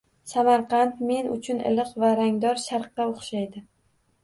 Samarqand 0.29 1.03
men 1.09 1.29
uchun 1.35 1.61
iliq 1.73 1.93
va 2.05 2.11
rangdor 2.23 2.65
Sharqqa 2.65 3.09
o‘xshaydi. 3.13 3.67